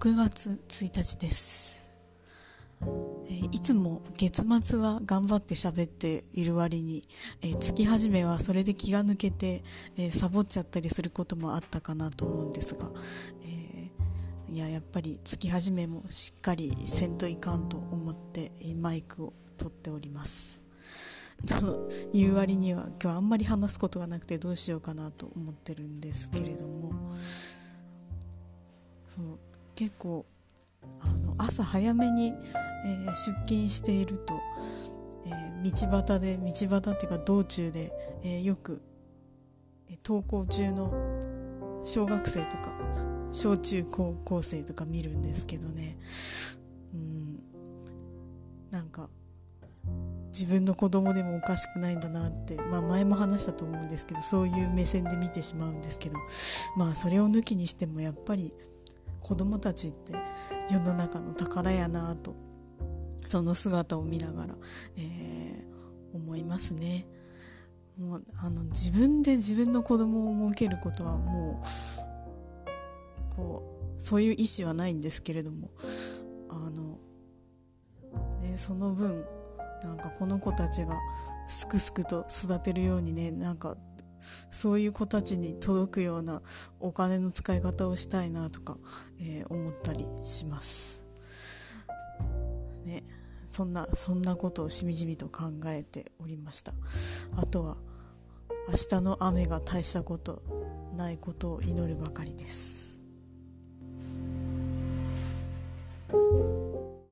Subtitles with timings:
[0.00, 1.86] 6月1日です、
[3.28, 7.06] えいつも月末は頑張って喋っている割に、
[7.42, 9.62] え月始めはそれで気が抜けて、
[9.98, 12.90] えサボっちゃったりすることもあったかなと思うんですが、
[13.44, 20.62] えーいややっぱり月始めもしっかりせんといかんと思ってえマイクを取っております。
[21.46, 26.92] という割には今日あんまり話すことがなくてどうしようかなと思ってるんですけれども
[29.06, 29.38] そう
[29.80, 30.26] 結構
[31.00, 32.34] あの朝早めに、
[32.84, 33.14] え出
[33.46, 34.34] 勤していると、
[35.24, 35.30] え
[35.64, 37.90] 道端で道端っていうか道中で、
[38.22, 38.82] えよく、
[40.04, 42.74] 登校中の小学生とか
[43.32, 45.96] 小中高校生とか見るんですけどね。
[46.92, 47.42] うん。
[48.70, 49.08] なんか
[50.26, 56.18] 自分の子供でもおかしくないんだなって、まあ前も話したと思うんですけど、そういう目線で見てしまうんですけど、
[56.76, 58.52] まあそれを抜きにしてもやっぱり
[59.20, 60.12] 子供たちって
[60.70, 62.34] 世の中の宝やなと、
[63.22, 64.54] その姿を見ながら、
[64.96, 65.70] えー
[66.12, 67.06] 思いますね。
[67.98, 71.62] もう、あの、自分で自分の子供を設けることはも
[73.32, 75.70] う、こう、そういう意思はないんですけれども、
[76.48, 76.98] あの、
[78.40, 79.24] ね、その分、
[79.82, 80.98] なんかこの子たちが
[81.46, 83.76] すくすくと育てるようにね、なんか
[84.50, 86.42] そういう子たちに届くような
[86.78, 88.76] お金の使い方をしたいなとか、
[89.20, 91.04] えー思ったりします。
[92.84, 93.04] ね、
[93.50, 96.72] そんな、そんなことをしみじみと考えておりました。
[97.36, 97.76] あとは、
[98.68, 100.42] 明日の雨が大したこと
[100.94, 102.89] ないことを祈るばかりです。